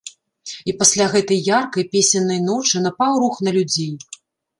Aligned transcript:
І 0.71 0.73
пасля 0.79 1.05
гэтай 1.15 1.39
яркай, 1.59 1.85
песеннай 1.93 2.39
ночы, 2.47 2.81
напаў 2.87 3.21
рух 3.25 3.35
на 3.49 3.55
людзей. 3.59 3.93